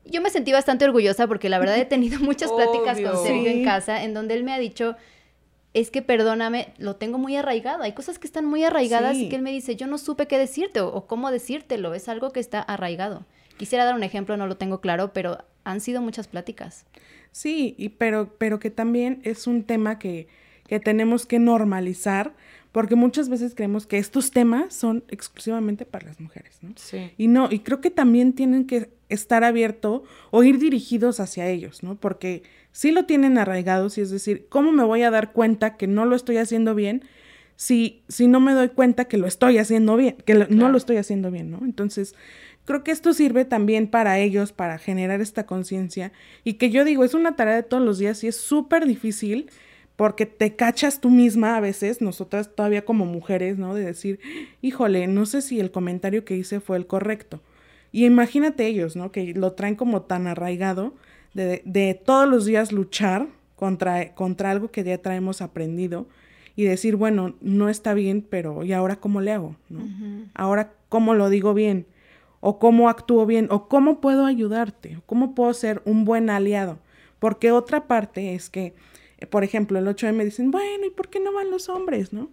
[0.05, 3.65] Yo me sentí bastante orgullosa porque la verdad he tenido muchas pláticas con Sergio en
[3.65, 4.95] casa en donde él me ha dicho,
[5.75, 7.83] es que perdóname, lo tengo muy arraigado.
[7.83, 10.37] Hay cosas que están muy arraigadas y que él me dice, yo no supe qué
[10.37, 11.93] decirte o, cómo decírtelo.
[11.93, 13.25] Es algo que está arraigado.
[13.57, 16.85] Quisiera dar un ejemplo, no lo tengo claro, pero han sido muchas pláticas.
[17.33, 20.29] Sí, y pero, pero que también es un tema que,
[20.65, 22.33] que tenemos que normalizar,
[22.75, 26.73] porque muchas veces creemos que estos temas son exclusivamente para las mujeres, ¿no?
[26.75, 27.09] Sí.
[27.17, 31.83] Y no, y creo que también tienen que estar abiertos o ir dirigidos hacia ellos,
[31.83, 31.95] ¿no?
[31.95, 35.87] Porque sí lo tienen arraigados y es decir, ¿cómo me voy a dar cuenta que
[35.87, 37.05] no lo estoy haciendo bien
[37.55, 40.97] si, si no me doy cuenta que lo estoy haciendo bien, que no lo estoy
[40.97, 41.59] haciendo bien, ¿no?
[41.63, 42.13] Entonces,
[42.65, 46.11] creo que esto sirve también para ellos, para generar esta conciencia.
[46.43, 49.49] Y que yo digo, es una tarea de todos los días y es súper difícil
[49.95, 53.73] porque te cachas tú misma a veces, nosotras todavía como mujeres, ¿no?
[53.73, 54.19] De decir,
[54.61, 57.41] híjole, no sé si el comentario que hice fue el correcto.
[57.91, 59.11] Y imagínate ellos, ¿no?
[59.11, 60.93] Que lo traen como tan arraigado
[61.33, 66.07] de, de todos los días luchar contra, contra algo que ya traemos aprendido
[66.57, 69.55] y decir, bueno, no está bien, pero ¿y ahora cómo le hago?
[69.69, 69.81] ¿no?
[70.33, 71.85] Ahora, ¿cómo lo digo bien?
[72.47, 76.77] o cómo actúo bien, o cómo puedo ayudarte, o cómo puedo ser un buen aliado.
[77.17, 78.75] Porque otra parte es que,
[79.25, 82.29] por ejemplo, el 8M dicen, bueno, ¿y por qué no van los hombres, no?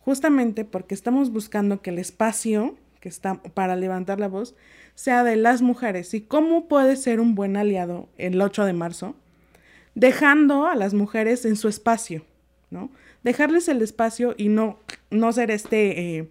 [0.00, 4.54] Justamente porque estamos buscando que el espacio que está para levantar la voz
[4.94, 6.14] sea de las mujeres.
[6.14, 9.16] ¿Y cómo puede ser un buen aliado el 8 de marzo?
[9.94, 12.24] Dejando a las mujeres en su espacio,
[12.70, 12.90] ¿no?
[13.22, 14.78] Dejarles el espacio y no,
[15.10, 16.18] no ser este...
[16.18, 16.28] Eh,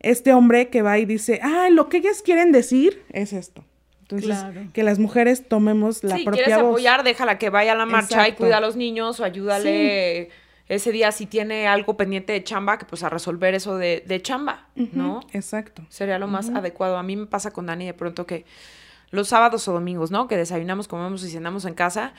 [0.00, 3.64] este hombre que va y dice, ah, lo que ellas quieren decir es esto.
[4.10, 7.84] Entonces, que las mujeres tomemos la sí, propia quieres apoyar, déjala que vaya a la
[7.84, 10.30] marcha y cuida a los niños o ayúdale
[10.68, 14.66] ese día si tiene algo pendiente de chamba, que pues a resolver eso de, chamba,
[14.74, 15.20] ¿no?
[15.32, 15.84] Exacto.
[15.88, 16.96] Sería lo más adecuado.
[16.96, 18.44] A mí me pasa con Dani de pronto que
[19.10, 20.26] los sábados o domingos, ¿no?
[20.26, 22.12] Que desayunamos, comemos y cenamos en casa,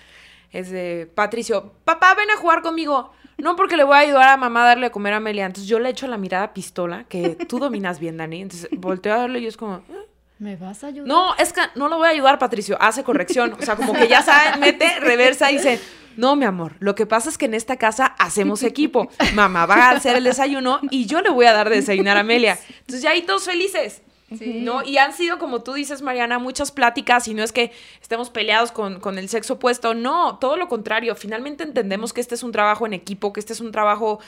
[0.52, 3.12] es de Patricio, papá, ven a jugar conmigo.
[3.38, 5.46] No, porque le voy a ayudar a mamá a darle a comer a Amelia.
[5.46, 8.42] Entonces yo le echo la mirada pistola, que tú dominas bien, Dani.
[8.42, 9.74] Entonces volteo a darle y yo es como...
[9.76, 10.06] Ah".
[10.40, 11.08] ¿Me vas a ayudar?
[11.08, 12.78] No, es que no lo voy a ayudar, Patricio.
[12.80, 13.56] Hace corrección.
[13.60, 15.80] O sea, como que ya sabe, mete, reversa y dice...
[16.16, 19.10] No, mi amor, lo que pasa es que en esta casa hacemos equipo.
[19.36, 22.22] Mamá va a hacer el desayuno y yo le voy a dar de desayunar a
[22.22, 22.60] Amelia.
[22.80, 24.02] Entonces ya ahí todos felices.
[24.30, 24.84] ¿No?
[24.84, 27.72] Y han sido, como tú dices, Mariana, muchas pláticas y no es que
[28.02, 32.36] estemos peleados con, con, el sexo opuesto, no, todo lo contrario, finalmente entendemos que este
[32.36, 34.20] es un trabajo en equipo, que este es un trabajo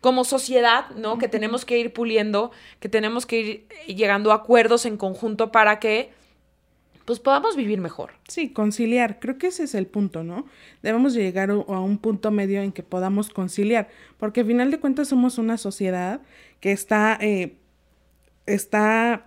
[0.00, 1.18] como sociedad, ¿no?
[1.18, 5.78] Que tenemos que ir puliendo, que tenemos que ir llegando a acuerdos en conjunto para
[5.78, 6.10] que
[7.04, 8.12] pues podamos vivir mejor.
[8.28, 10.46] Sí, conciliar, creo que ese es el punto, ¿no?
[10.80, 15.08] Debemos llegar a un punto medio en que podamos conciliar, porque al final de cuentas
[15.08, 16.20] somos una sociedad
[16.60, 17.56] que está, eh,
[18.46, 19.26] está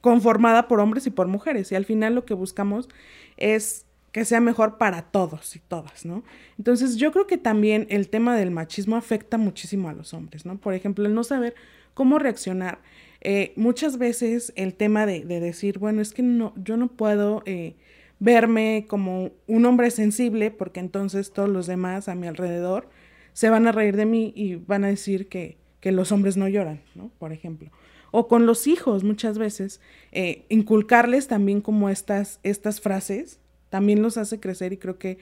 [0.00, 1.72] conformada por hombres y por mujeres.
[1.72, 2.88] Y al final lo que buscamos
[3.36, 3.87] es
[4.18, 6.24] que sea mejor para todos y todas, ¿no?
[6.58, 10.58] Entonces yo creo que también el tema del machismo afecta muchísimo a los hombres, ¿no?
[10.58, 11.54] Por ejemplo, el no saber
[11.94, 12.80] cómo reaccionar
[13.20, 17.76] eh, muchas veces el tema de, decir, bueno, es que no, yo no puedo eh,
[18.18, 22.88] verme como un hombre sensible porque entonces todos los demás a mi alrededor
[23.34, 26.48] se van a reír de mí y van a decir que, que los hombres no
[26.48, 27.12] lloran, ¿no?
[27.20, 27.70] Por ejemplo.
[28.10, 33.38] O con los hijos muchas veces, eh, inculcarles también como estas, estas frases,
[33.70, 35.18] también los hace crecer y creo que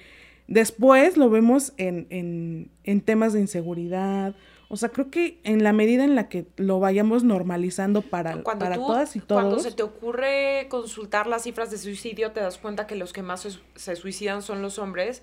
[0.47, 4.35] después lo vemos en, en, en temas de inseguridad
[4.69, 8.75] o sea, creo que en la medida en la que lo vayamos normalizando para, para
[8.75, 9.43] todas y todos.
[9.43, 13.23] Cuando se te ocurre consultar las cifras de suicidio, te das cuenta que los que
[13.23, 15.23] más se, suicidan son los hombres,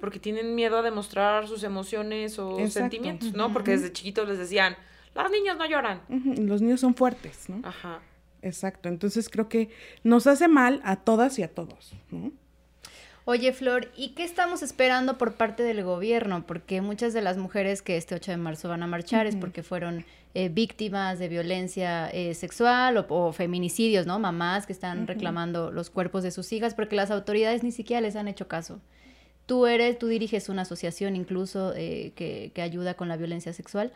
[0.00, 3.52] porque tienen miedo a demostrar sus emociones o sentimientos, ¿no?
[3.52, 4.76] Porque desde chiquitos les decían,
[5.14, 6.02] las niñas no lloran.
[6.08, 7.66] Los niños son fuertes, ¿no?
[7.66, 8.00] Ajá.
[8.42, 8.88] Exacto.
[8.88, 9.70] Entonces creo que
[10.02, 12.32] nos hace mal a todas y a todos, ¿no?
[13.24, 16.44] Oye, Flor, ¿y qué estamos esperando por parte del gobierno?
[16.44, 19.62] Porque muchas de las mujeres que este 8 de marzo van a marchar es porque
[19.62, 20.04] fueron
[20.34, 24.18] eh, víctimas de violencia eh, sexual o, feminicidios, ¿no?
[24.18, 28.16] Mamás que están reclamando los cuerpos de sus hijas porque las autoridades ni siquiera les
[28.16, 28.80] han hecho caso.
[29.46, 33.92] Tú eres, tú diriges una asociación incluso eh, que, que, ayuda con la violencia sexual.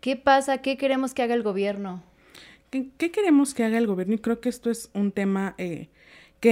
[0.00, 0.58] ¿Qué pasa?
[0.58, 2.00] ¿Qué queremos que haga el gobierno?
[2.70, 4.14] ¿Qué, qué queremos que haga el gobierno?
[4.14, 5.56] Y creo que esto es un tema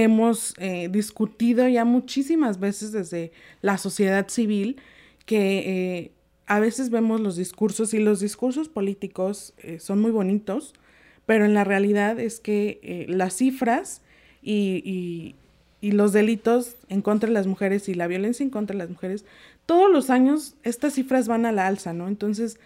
[0.03, 3.31] hemos eh, discutido ya muchísimas veces desde
[3.61, 4.77] la sociedad civil,
[5.25, 6.11] que eh,
[6.47, 10.73] a veces vemos los discursos y los discursos políticos eh, son muy bonitos,
[11.25, 14.01] pero en la realidad es que las cifras
[14.43, 15.33] y,
[15.81, 18.89] y, los delitos en contra de las mujeres y la violencia en contra de las
[18.89, 19.23] mujeres,
[19.65, 22.07] todos los años estas cifras van a la alza, ¿no?
[22.07, 22.59] Entonces,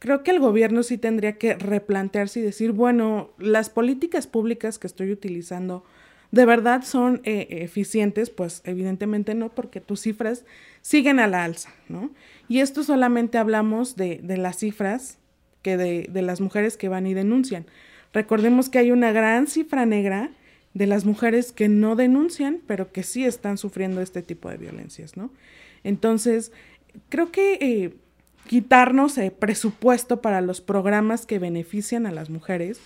[0.00, 4.88] creo que el gobierno sí tendría que replantearse y decir, bueno, las políticas públicas que
[4.88, 5.84] estoy utilizando,
[6.30, 8.30] ¿De verdad son eh, eficientes?
[8.30, 10.44] Pues evidentemente no, porque tus cifras
[10.80, 12.10] siguen a la alza, ¿no?
[12.48, 15.18] Y esto solamente hablamos de, las cifras
[15.62, 17.66] que de, las mujeres que van y denuncian.
[18.12, 20.30] Recordemos que hay una gran cifra negra
[20.74, 25.16] de las mujeres que no denuncian, pero que sí están sufriendo este tipo de violencias,
[25.16, 25.32] ¿no?
[25.82, 26.52] Entonces,
[27.08, 27.94] creo que eh,
[28.46, 32.80] quitarnos el presupuesto para los programas que benefician a las mujeres,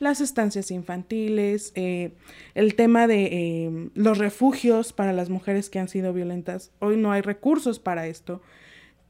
[0.00, 2.14] las estancias infantiles, eh,
[2.54, 6.72] el tema de eh, los refugios para las mujeres que han sido violentas.
[6.80, 8.40] Hoy no hay recursos para esto.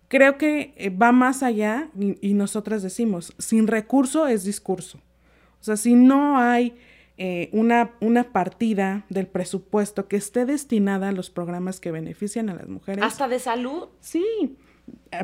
[0.08, 4.98] Creo que eh, va más allá y, nosotras decimos, sin recurso es discurso.
[5.60, 6.74] O sea, si no hay
[7.52, 12.66] una, una partida del presupuesto que esté destinada a los programas que benefician a las
[12.66, 13.04] mujeres.
[13.04, 13.88] ¿Hasta de salud?
[14.00, 14.56] Sí,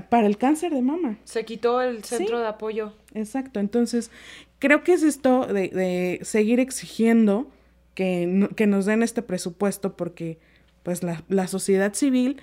[0.09, 1.19] para el cáncer de mama.
[1.25, 2.93] Se quitó el centro de apoyo.
[3.15, 4.11] Exacto, entonces
[4.59, 7.51] creo que es esto de, seguir exigiendo
[7.95, 10.39] que, que, nos den este presupuesto porque
[10.83, 12.41] pues la, la, sociedad civil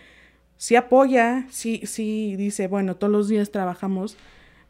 [0.58, 4.18] sí apoya, sí, sí dice, bueno, todos los días trabajamos,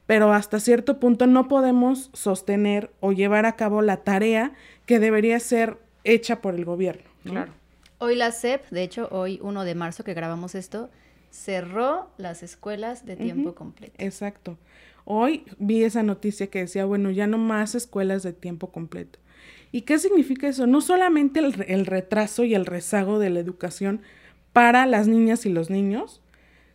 [0.06, 4.54] pero hasta cierto punto no podemos sostener o llevar a cabo la tarea
[4.86, 7.04] que debería ser hecha por el gobierno.
[7.24, 7.54] Claro.
[8.00, 10.90] Hoy la SEP, de hecho, hoy 1 de marzo que grabamos esto,
[11.34, 13.96] cerró las escuelas de tiempo completo.
[13.98, 14.58] Exacto.
[15.04, 19.20] Hoy vi esa noticia que decía, bueno, ya no más escuelas de tiempo completo.
[19.72, 20.68] ¿Y qué significa eso?
[20.68, 24.04] No solamente el, retraso y el rezago de la educación
[24.54, 26.22] para las niñas y los niños,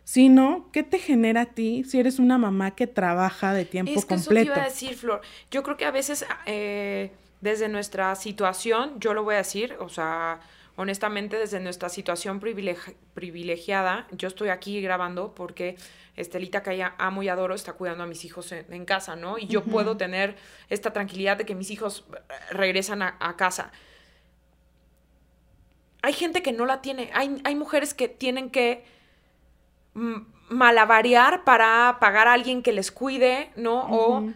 [0.03, 4.11] sino qué te genera a ti si eres una mamá que trabaja de tiempo completo.
[4.11, 5.21] Es que Eso te iba a decir, Flor.
[5.49, 9.87] Yo creo que a veces eh, desde nuestra situación, yo lo voy a decir, o
[9.87, 10.41] sea,
[10.79, 15.75] honestamente desde nuestra situación privilegiada, yo estoy aquí grabando porque
[16.15, 19.37] Estelita, que amo y adoro, está cuidando a mis hijos en, casa, ¿no?
[19.37, 20.37] Y yo puedo tener
[20.69, 22.05] esta tranquilidad de que mis hijos
[22.51, 23.73] regresan a, casa.
[26.01, 27.09] Hay gente que no la tiene.
[27.13, 28.85] Hay, hay mujeres que tienen que
[30.47, 33.81] malabarear para pagar a alguien que les cuide, ¿no?
[33.81, 34.31] O,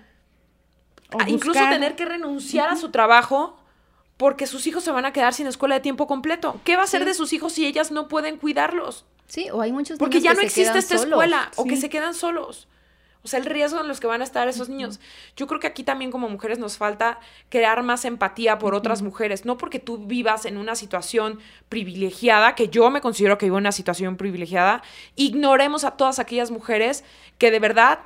[1.25, 3.62] incluso tener que renunciar a su trabajo
[4.23, 6.57] porque sus hijos se van a quedar sin escuela de tiempo completo.
[6.63, 9.03] ¿Qué va a hacer de sus hijos si ellas no pueden cuidarlos?
[9.27, 12.69] Sí, o hay muchos Porque ya no existe esta escuela o que se quedan solos.
[13.21, 15.01] O sea, el riesgo en los que van a estar esos niños.
[15.35, 19.43] Yo creo que aquí también como mujeres nos falta crear más empatía por otras mujeres.
[19.43, 23.63] No porque tú vivas en una situación privilegiada, que yo me considero que vivo en
[23.63, 24.83] una situación privilegiada,
[25.17, 27.03] ignoremos a todas aquellas mujeres
[27.37, 27.99] que de verdad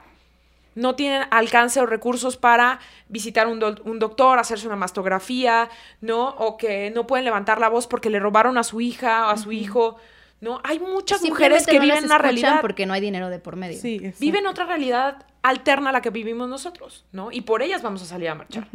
[0.77, 5.69] no tienen alcance o recursos para visitar un, un, doctor, hacerse una mastografía,
[6.01, 6.29] ¿no?
[6.29, 9.37] O que no pueden levantar la voz porque le robaron a su hija o a
[9.37, 9.97] su hijo.
[10.39, 10.61] ¿no?
[10.63, 12.61] Hay muchas mujeres que viven una realidad.
[12.61, 13.79] Porque no hay dinero de por medio.
[13.79, 17.31] Sí, viven otra realidad alterna a la que vivimos nosotros, ¿no?
[17.31, 18.67] Y por ellas vamos a salir a marchar.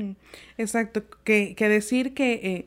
[0.58, 1.04] Exacto.
[1.22, 2.66] Que, que, decir que eh,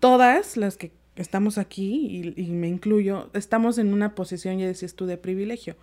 [0.00, 4.94] todas las que estamos aquí, y, y, me incluyo, estamos en una posición, ya decías
[4.94, 5.76] tú, de privilegio.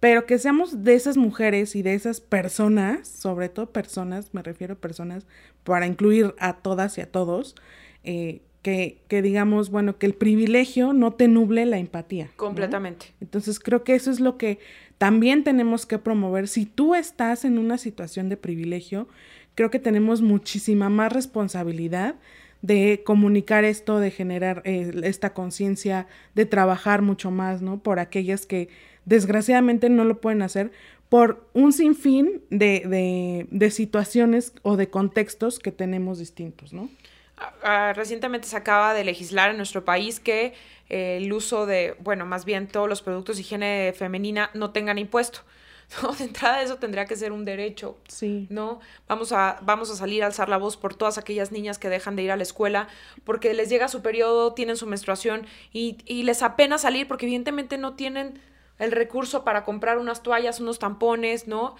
[0.00, 4.74] Pero que seamos de esas mujeres y de esas personas, sobre todo personas, me refiero
[4.74, 5.26] a personas
[5.64, 7.56] para incluir a todas y a todos,
[8.04, 12.30] eh, que, que, digamos, bueno, que el privilegio no te nuble la empatía.
[12.36, 13.06] Completamente.
[13.20, 14.58] Entonces creo que eso es lo que
[14.98, 16.48] también tenemos que promover.
[16.48, 19.08] Si tú estás en una situación de privilegio,
[19.54, 22.16] creo que tenemos muchísima más responsabilidad
[22.62, 27.78] de comunicar esto, de generar eh, esta conciencia, de trabajar mucho más, ¿no?
[27.78, 28.68] Por aquellas que
[29.08, 30.70] desgraciadamente no lo pueden hacer
[31.08, 36.90] por un sinfín de, de, de situaciones o de contextos que tenemos distintos, ¿no?
[37.38, 40.52] Ah, ah, recientemente se acaba de legislar en nuestro país que
[40.90, 44.98] eh, el uso de, bueno, más bien todos los productos de higiene femenina no tengan
[44.98, 45.40] impuesto.
[46.02, 46.12] ¿no?
[46.12, 47.96] De entrada eso tendría que ser un derecho.
[48.08, 48.46] Sí.
[48.50, 48.80] ¿No?
[49.06, 52.16] Vamos a, vamos a salir a alzar la voz por todas aquellas niñas que dejan
[52.16, 52.88] de ir a la escuela
[53.24, 57.78] porque les llega su periodo, tienen su menstruación y, y les apena salir porque evidentemente
[57.78, 58.38] no tienen
[58.78, 61.76] el recurso para comprar unas toallas, unos tampones, ¿no?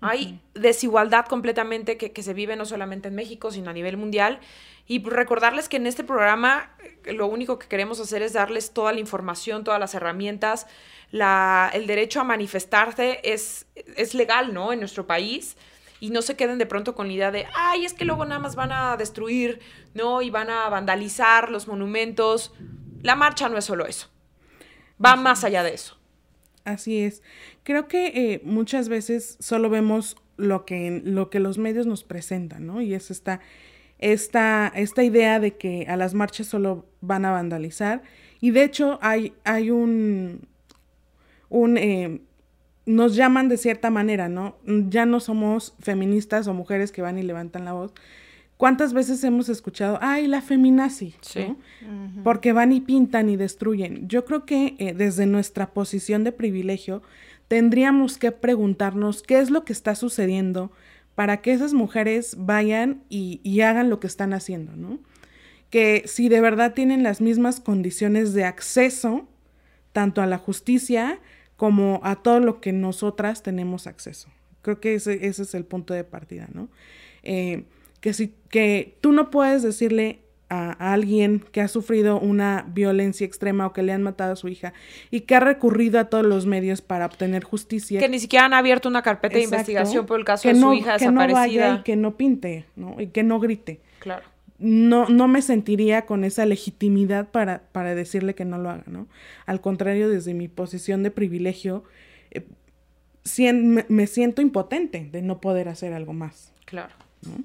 [0.00, 4.40] Hay desigualdad completamente que, que, se vive no solamente en México, sino a nivel mundial.
[4.86, 8.92] Y recordarles que en este programa eh, lo único que queremos hacer es darles toda
[8.92, 10.66] la información, todas las herramientas.
[11.12, 14.72] La, el derecho a manifestarse es, es legal, ¿no?
[14.72, 15.56] En nuestro país.
[16.00, 18.40] Y no se queden de pronto con la idea de, ay, es que luego nada
[18.40, 19.60] más van a destruir,
[19.94, 20.20] ¿no?
[20.20, 22.52] Y van a vandalizar los monumentos.
[23.02, 24.08] La marcha no es solo eso.
[25.04, 26.01] Va más allá de eso.
[26.64, 27.22] Así es.
[27.64, 32.66] Creo que eh, muchas veces solo vemos lo que, lo que los medios nos presentan,
[32.66, 32.80] ¿no?
[32.80, 33.40] Y es esta,
[33.98, 38.02] esta, esta idea de que a las marchas solo van a vandalizar.
[38.40, 40.46] Y de hecho hay, hay un,
[41.48, 42.20] un eh,
[42.86, 44.56] nos llaman de cierta manera, ¿no?
[44.66, 47.92] Ya no somos feministas o mujeres que van y levantan la voz,
[48.62, 51.16] ¿Cuántas veces hemos escuchado, ay, la feminazi?
[51.20, 51.56] Sí.
[52.22, 54.06] Porque van y pintan y destruyen.
[54.06, 57.02] Yo creo que eh, desde nuestra posición de privilegio
[57.48, 60.70] tendríamos que preguntarnos qué es lo que está sucediendo
[61.16, 65.00] para que esas mujeres vayan y, y hagan lo que están haciendo, ¿no?
[65.68, 69.26] Que si de verdad tienen las mismas condiciones de acceso,
[69.92, 71.18] tanto a la justicia
[71.56, 74.28] como a todo lo que nosotras tenemos acceso.
[74.60, 76.68] Creo que ese, ese es el punto de partida, ¿no?
[77.24, 77.64] Eh,
[78.02, 80.18] que, si, que tú no puedes decirle
[80.50, 84.48] a, alguien que ha sufrido una violencia extrema o que le han matado a su
[84.48, 84.74] hija
[85.10, 88.00] y que ha recurrido a todos los medios para obtener justicia.
[88.00, 90.94] Que ni siquiera han abierto una carpeta de investigación por el caso de su hija
[90.94, 91.26] desaparecida.
[91.26, 93.00] Que no vaya y que no pinte, ¿no?
[93.00, 93.80] Y que no grite.
[94.00, 94.24] Claro.
[94.58, 99.06] No, no me sentiría con esa legitimidad para, para decirle que no lo haga, ¿no?
[99.46, 101.84] Al contrario, desde mi posición de privilegio,
[102.32, 102.44] eh,
[103.88, 106.52] me siento impotente de no poder hacer algo más.
[106.64, 106.94] Claro.
[107.22, 107.44] ¿no?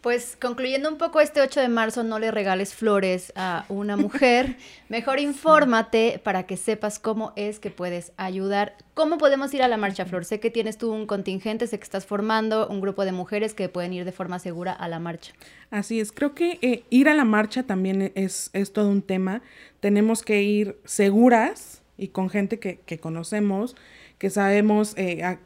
[0.00, 4.54] Pues concluyendo un poco este 8 de marzo, no le regales flores a una mujer.
[4.88, 8.76] Mejor infórmate para que sepas cómo es que puedes ayudar.
[8.94, 10.24] ¿Cómo podemos ir a la marcha, Flor?
[10.24, 13.68] Sé que tienes tú un contingente, sé que estás formando un grupo de mujeres que
[13.68, 15.32] pueden ir de forma segura a la marcha.
[15.72, 19.42] Así es, creo que eh, ir a la marcha también es, es, todo un tema.
[19.80, 23.74] Tenemos que ir seguras y con gente que, que conocemos,
[24.18, 25.40] que sabemos eh, a,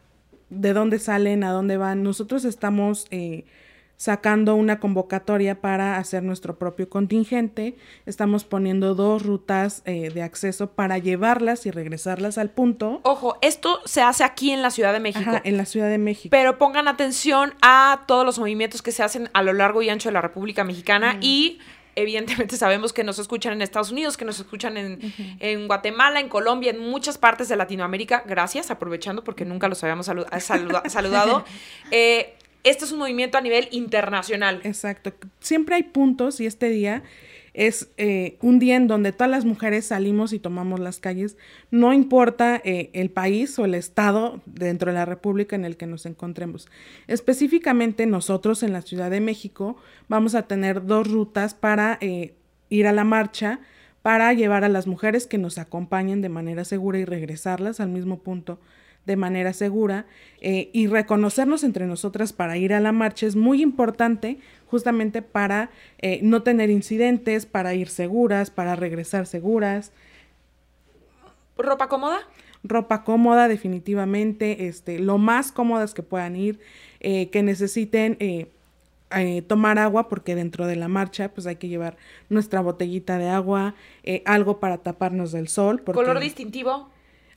[0.51, 2.03] de dónde salen, a dónde van.
[2.03, 3.07] Nosotros estamos...
[3.11, 3.47] Eh,
[4.03, 7.77] sacando una convocatoria para hacer nuestro propio contingente.
[8.05, 12.99] Estamos poniendo dos rutas eh, de acceso para llevarlas y regresarlas al punto.
[13.05, 15.31] Ojo, esto se hace aquí en la Ciudad de México.
[15.31, 16.33] Ajá, en la Ciudad de México.
[16.33, 20.09] Pero pongan atención a todos los movimientos que se hacen a lo largo y ancho
[20.09, 21.19] de la República Mexicana mm.
[21.21, 21.61] y
[21.95, 25.37] evidentemente sabemos que nos escuchan en Estados Unidos, que nos escuchan en, uh -huh.
[25.39, 28.25] en, Guatemala, en Colombia, en muchas partes de Latinoamérica.
[28.27, 31.45] Gracias, aprovechando porque nunca los habíamos salu saluda saludado.
[31.93, 34.61] Eh, este es un movimiento a nivel internacional.
[34.65, 35.13] Exacto.
[35.41, 37.03] Siempre hay puntos y este día
[37.55, 41.37] es eh, un día en donde todas las mujeres salimos y tomamos las calles,
[41.71, 45.87] no importa eh, el país o el estado dentro de la República en el que
[45.87, 46.69] nos encontremos.
[47.09, 49.77] Específicamente nosotros en la Ciudad de México
[50.09, 52.35] vamos a tener dos rutas para eh,
[52.71, 53.61] ir a la marcha,
[54.01, 58.21] para llevar a las mujeres que nos acompañen de manera segura y regresarlas al mismo
[58.21, 58.59] punto
[59.07, 60.07] de manera segura
[60.41, 64.39] eh, y reconocernos entre nosotras para ir a la marcha es muy importante
[64.73, 69.93] justamente para eh, no tener incidentes, para ir seguras, para regresar seguras.
[71.59, 72.21] ¿Ropa cómoda?
[72.65, 76.59] Ropa cómoda, definitivamente, este, lo más cómodas que puedan ir,
[77.01, 81.99] eh, que necesiten eh, tomar agua, porque dentro de la marcha pues hay que llevar
[82.31, 83.75] nuestra botellita de agua,
[84.25, 85.83] algo para taparnos del sol.
[85.83, 86.01] Porque...
[86.01, 86.89] ¿Color distintivo?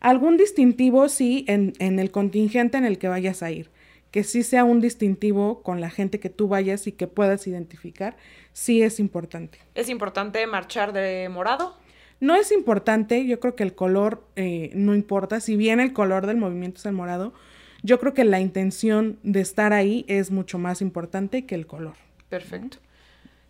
[0.06, 3.72] Algún distintivo sí en, en, el contingente en el que vayas a ir,
[4.12, 8.16] que sí sea un distintivo con la gente que tú vayas y que puedas identificar,
[8.54, 9.58] sí es importante.
[9.74, 11.76] ¿Es importante marchar de morado?
[12.20, 16.28] No es importante, yo creo que el color eh, no importa, si bien el color
[16.28, 17.34] del movimiento es el morado,
[17.82, 21.96] yo creo que la intención de estar ahí es mucho más importante que el color.
[22.30, 22.78] Perfecto.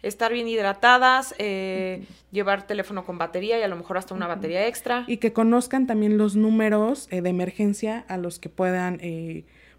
[0.05, 4.67] Estar bien hidratadas, eh, llevar teléfono con batería y a lo mejor hasta una batería
[4.67, 5.03] extra.
[5.07, 8.99] Y que conozcan también los números eh, de emergencia a los que puedan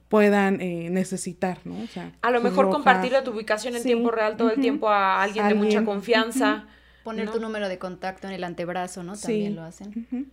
[0.09, 1.83] puedan necesitar, ¿no?
[1.83, 5.23] O sea, a lo mejor compartir tu ubicación en tiempo real todo el tiempo a
[5.23, 6.67] alguien, de mucha confianza.
[7.03, 9.17] Poner tu número de contacto en el antebrazo, ¿no?
[9.17, 10.31] También lo hacen.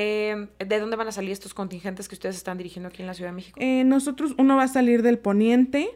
[0.00, 3.14] Eh, ¿De dónde van a salir estos contingentes que ustedes están dirigiendo aquí en la
[3.14, 3.58] Ciudad de México?
[3.60, 5.90] Eh, nosotros, uno va a salir del poniente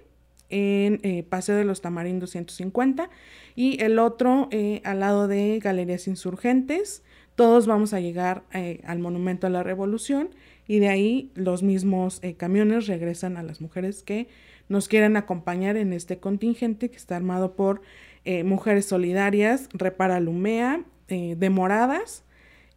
[0.52, 3.10] en eh, Paseo de los Tamarindos 150
[3.56, 4.48] y el otro
[4.84, 7.02] al lado de Galerías Insurgentes.
[7.34, 8.44] Todos vamos a llegar
[8.84, 10.30] al Monumento a la Revolución
[10.68, 14.28] y de ahí los mismos camiones regresan a las mujeres que
[14.68, 17.82] nos quieren acompañar en este contingente que está armado por
[18.24, 22.24] eh, Mujeres Solidarias, Repara Lumea, eh, Demoradas,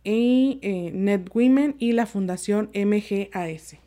[0.03, 3.77] y eh, Net Women y la Fundación MGAS.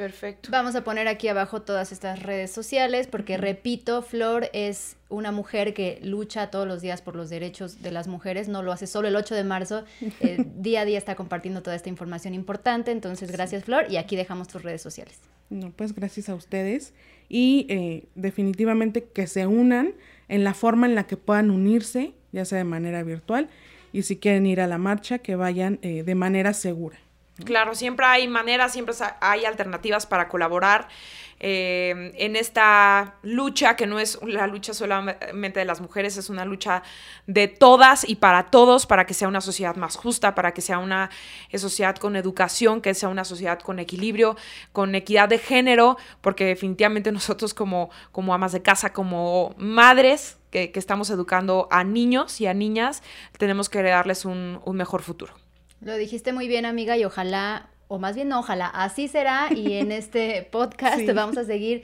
[0.00, 0.48] Perfecto.
[0.50, 5.74] Vamos a poner aquí abajo todas estas redes sociales porque, repito, Flor es una mujer
[5.74, 9.08] que lucha todos los días por los derechos de las mujeres, no lo hace solo
[9.08, 9.84] el 8 de marzo,
[10.56, 14.48] día a día está compartiendo toda esta información importante, entonces gracias Flor y aquí dejamos
[14.48, 15.18] tus redes sociales.
[15.50, 16.94] No, pues gracias a ustedes
[17.28, 19.92] y definitivamente que se unan
[20.28, 23.50] en la forma en la que puedan unirse, ya sea de manera virtual,
[23.92, 26.98] y si quieren ir a la marcha, que vayan eh, de manera segura.
[27.44, 30.88] Claro, siempre hay maneras, siempre hay alternativas para colaborar
[31.42, 36.44] eh, en esta lucha, que no es la lucha solamente de las mujeres, es una
[36.44, 36.82] lucha
[37.26, 40.78] de todas y para todos, para que sea una sociedad más justa, para que sea
[40.78, 41.08] una
[41.54, 44.36] sociedad con educación, que sea una sociedad con equilibrio,
[44.72, 50.70] con equidad de género, porque definitivamente nosotros como, como amas de casa, como madres, que,
[50.74, 53.02] estamos educando a niños y a niñas,
[53.38, 55.34] tenemos que darles un mejor futuro.
[55.80, 59.72] Lo dijiste muy bien, amiga, y ojalá o más bien no, ojalá, así será y
[59.72, 61.82] en este podcast vamos a seguir,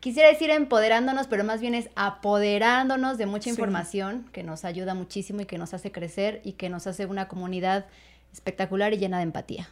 [0.00, 5.42] quisiera decir empoderándonos, pero más bien es apoderándonos de mucha información que nos ayuda muchísimo
[5.42, 7.86] y que nos hace crecer y que nos hace una comunidad
[8.32, 9.68] espectacular y llena de empatía.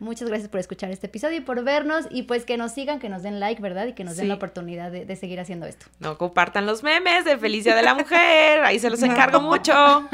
[0.00, 3.08] Muchas gracias por escuchar este episodio y por vernos y pues que nos sigan, que
[3.08, 3.86] nos den like, ¿verdad?
[3.86, 5.86] Y que nos den la oportunidad de, seguir haciendo esto.
[6.00, 10.08] No compartan los memes de Felicia de la Mujer, ahí se los encargo mucho.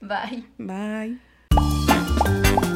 [0.00, 1.20] Bye.
[2.22, 2.69] Bye.